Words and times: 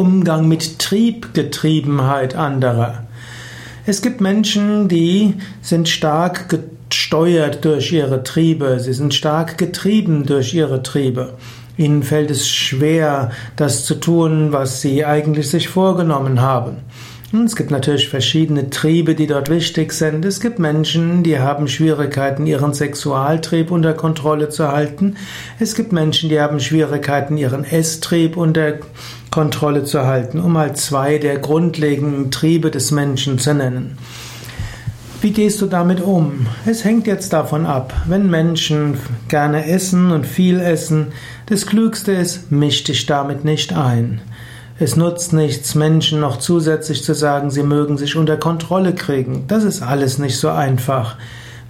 Umgang 0.00 0.48
mit 0.48 0.78
Triebgetriebenheit 0.78 2.34
anderer. 2.34 3.04
Es 3.84 4.00
gibt 4.00 4.22
Menschen, 4.22 4.88
die 4.88 5.34
sind 5.60 5.90
stark 5.90 6.48
gesteuert 6.88 7.66
durch 7.66 7.92
ihre 7.92 8.22
Triebe, 8.22 8.80
sie 8.80 8.94
sind 8.94 9.12
stark 9.12 9.58
getrieben 9.58 10.24
durch 10.24 10.54
ihre 10.54 10.82
Triebe. 10.82 11.34
Ihnen 11.76 12.02
fällt 12.02 12.30
es 12.30 12.48
schwer, 12.48 13.32
das 13.56 13.84
zu 13.84 13.94
tun, 13.94 14.52
was 14.52 14.80
sie 14.80 15.04
eigentlich 15.04 15.50
sich 15.50 15.68
vorgenommen 15.68 16.40
haben. 16.40 16.78
Es 17.44 17.54
gibt 17.54 17.70
natürlich 17.70 18.08
verschiedene 18.08 18.70
Triebe, 18.70 19.14
die 19.14 19.28
dort 19.28 19.50
wichtig 19.50 19.92
sind. 19.92 20.24
Es 20.24 20.40
gibt 20.40 20.58
Menschen, 20.58 21.22
die 21.22 21.38
haben 21.38 21.68
Schwierigkeiten, 21.68 22.44
ihren 22.44 22.74
Sexualtrieb 22.74 23.70
unter 23.70 23.92
Kontrolle 23.92 24.48
zu 24.48 24.66
halten. 24.66 25.16
Es 25.60 25.76
gibt 25.76 25.92
Menschen, 25.92 26.28
die 26.28 26.40
haben 26.40 26.58
Schwierigkeiten, 26.58 27.36
ihren 27.36 27.62
Esstrieb 27.62 28.36
unter 28.36 28.80
Kontrolle 29.30 29.84
zu 29.84 30.06
halten, 30.06 30.40
um 30.40 30.52
mal 30.52 30.74
zwei 30.74 31.18
der 31.18 31.38
grundlegenden 31.38 32.30
Triebe 32.30 32.70
des 32.70 32.90
Menschen 32.90 33.38
zu 33.38 33.54
nennen. 33.54 33.96
Wie 35.20 35.32
gehst 35.32 35.60
du 35.60 35.66
damit 35.66 36.00
um? 36.00 36.46
Es 36.64 36.84
hängt 36.84 37.06
jetzt 37.06 37.32
davon 37.34 37.66
ab. 37.66 37.92
Wenn 38.06 38.30
Menschen 38.30 38.96
gerne 39.28 39.66
essen 39.66 40.12
und 40.12 40.26
viel 40.26 40.58
essen, 40.60 41.08
das 41.46 41.66
Klügste 41.66 42.12
ist, 42.12 42.50
misch 42.50 42.84
dich 42.84 43.04
damit 43.04 43.44
nicht 43.44 43.74
ein. 43.74 44.22
Es 44.78 44.96
nutzt 44.96 45.34
nichts, 45.34 45.74
Menschen 45.74 46.20
noch 46.20 46.38
zusätzlich 46.38 47.04
zu 47.04 47.14
sagen, 47.14 47.50
sie 47.50 47.62
mögen 47.62 47.98
sich 47.98 48.16
unter 48.16 48.38
Kontrolle 48.38 48.94
kriegen. 48.94 49.44
Das 49.46 49.62
ist 49.62 49.82
alles 49.82 50.18
nicht 50.18 50.38
so 50.38 50.48
einfach. 50.48 51.16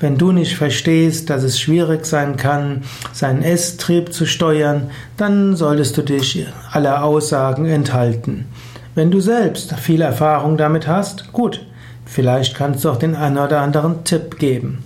Wenn 0.01 0.17
du 0.17 0.33
nicht 0.33 0.57
verstehst, 0.57 1.29
dass 1.29 1.43
es 1.43 1.61
schwierig 1.61 2.07
sein 2.07 2.39
kann, 2.39 2.85
seinen 3.13 3.43
Esstrieb 3.43 4.15
zu 4.15 4.25
steuern, 4.25 4.91
dann 5.19 5.57
solltest 5.57 5.99
du 5.99 6.03
dich 6.03 6.47
aller 6.73 7.05
Aussagen 7.05 7.67
enthalten. 7.67 8.47
Wenn 8.95 9.11
du 9.11 9.21
selbst 9.21 9.75
viel 9.75 10.01
Erfahrung 10.01 10.57
damit 10.57 10.89
hast, 10.89 11.33
gut, 11.33 11.67
vielleicht 12.07 12.57
kannst 12.57 12.83
du 12.83 12.91
auch 12.91 12.97
den 12.97 13.15
einen 13.15 13.37
oder 13.37 13.61
anderen 13.61 14.03
Tipp 14.05 14.39
geben. 14.39 14.83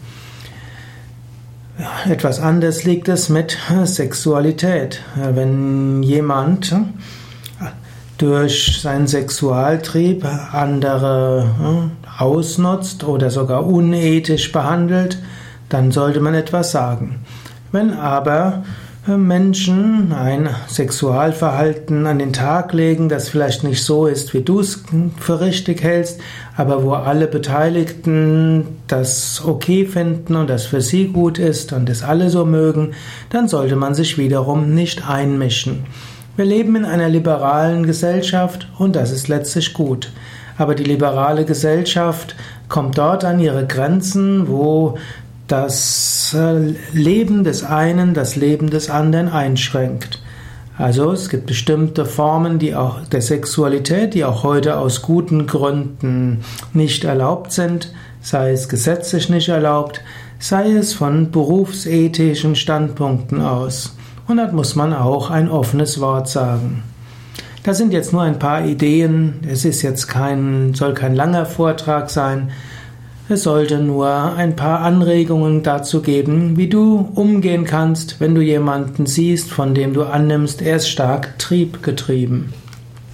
Etwas 2.08 2.40
anders 2.40 2.84
liegt 2.84 3.08
es 3.08 3.28
mit 3.28 3.56
Sexualität. 3.84 5.00
Wenn 5.14 6.02
jemand 6.02 6.74
durch 8.18 8.80
seinen 8.80 9.06
Sexualtrieb 9.06 10.24
andere 10.52 11.48
hm, 11.58 11.90
ausnutzt 12.18 13.04
oder 13.04 13.30
sogar 13.30 13.66
unethisch 13.66 14.52
behandelt, 14.52 15.18
dann 15.68 15.90
sollte 15.90 16.20
man 16.20 16.34
etwas 16.34 16.70
sagen. 16.70 17.20
Wenn 17.72 17.92
aber 17.92 18.62
äh, 19.08 19.16
Menschen 19.16 20.12
ein 20.12 20.48
Sexualverhalten 20.68 22.06
an 22.06 22.18
den 22.18 22.32
Tag 22.32 22.72
legen, 22.72 23.08
das 23.08 23.28
vielleicht 23.28 23.64
nicht 23.64 23.82
so 23.82 24.06
ist, 24.06 24.32
wie 24.32 24.42
du 24.42 24.60
es 24.60 24.84
für 25.18 25.40
richtig 25.40 25.82
hältst, 25.82 26.20
aber 26.56 26.84
wo 26.84 26.92
alle 26.92 27.26
Beteiligten 27.26 28.66
das 28.86 29.42
okay 29.44 29.86
finden 29.86 30.36
und 30.36 30.48
das 30.48 30.66
für 30.66 30.80
sie 30.80 31.08
gut 31.08 31.38
ist 31.38 31.72
und 31.72 31.90
es 31.90 32.02
alle 32.02 32.30
so 32.30 32.44
mögen, 32.44 32.92
dann 33.30 33.48
sollte 33.48 33.76
man 33.76 33.94
sich 33.94 34.18
wiederum 34.18 34.72
nicht 34.72 35.08
einmischen. 35.08 35.84
Wir 36.36 36.44
leben 36.44 36.74
in 36.74 36.84
einer 36.84 37.08
liberalen 37.08 37.86
Gesellschaft 37.86 38.66
und 38.76 38.96
das 38.96 39.12
ist 39.12 39.28
letztlich 39.28 39.72
gut. 39.72 40.10
Aber 40.58 40.74
die 40.74 40.82
liberale 40.82 41.44
Gesellschaft 41.44 42.34
kommt 42.68 42.98
dort 42.98 43.24
an 43.24 43.38
ihre 43.38 43.66
Grenzen, 43.66 44.48
wo 44.48 44.98
das 45.46 46.34
äh, 46.36 46.74
Leben 46.92 47.44
des 47.44 47.62
einen 47.62 48.14
das 48.14 48.34
Leben 48.34 48.70
des 48.70 48.90
anderen 48.90 49.28
einschränkt. 49.28 50.20
Also 50.76 51.12
es 51.12 51.28
gibt 51.28 51.46
bestimmte 51.46 52.04
Formen 52.04 52.58
die 52.58 52.74
auch, 52.74 53.04
der 53.06 53.22
Sexualität, 53.22 54.14
die 54.14 54.24
auch 54.24 54.42
heute 54.42 54.78
aus 54.78 55.02
guten 55.02 55.46
Gründen 55.46 56.42
nicht 56.72 57.04
erlaubt 57.04 57.52
sind, 57.52 57.92
sei 58.20 58.50
es 58.50 58.68
gesetzlich 58.68 59.28
nicht 59.28 59.50
erlaubt, 59.50 60.00
sei 60.40 60.72
es 60.72 60.94
von 60.94 61.30
berufsethischen 61.30 62.56
Standpunkten 62.56 63.40
aus. 63.40 63.94
Und 64.26 64.38
dort 64.38 64.52
muss 64.52 64.74
man 64.74 64.94
auch 64.94 65.30
ein 65.30 65.50
offenes 65.50 66.00
Wort 66.00 66.28
sagen. 66.28 66.82
Das 67.62 67.78
sind 67.78 67.92
jetzt 67.92 68.12
nur 68.12 68.22
ein 68.22 68.38
paar 68.38 68.64
Ideen. 68.64 69.40
Es 69.50 69.64
ist 69.64 69.82
jetzt 69.82 70.06
kein, 70.06 70.74
soll 70.74 70.94
kein 70.94 71.14
langer 71.14 71.46
Vortrag 71.46 72.10
sein. 72.10 72.50
Es 73.28 73.44
sollte 73.44 73.78
nur 73.78 74.34
ein 74.36 74.54
paar 74.54 74.80
Anregungen 74.80 75.62
dazu 75.62 76.02
geben, 76.02 76.58
wie 76.58 76.68
du 76.68 77.08
umgehen 77.14 77.64
kannst, 77.64 78.20
wenn 78.20 78.34
du 78.34 78.42
jemanden 78.42 79.06
siehst, 79.06 79.50
von 79.50 79.74
dem 79.74 79.94
du 79.94 80.02
annimmst, 80.02 80.60
er 80.60 80.76
ist 80.76 80.88
stark 80.88 81.38
triebgetrieben. 81.38 82.52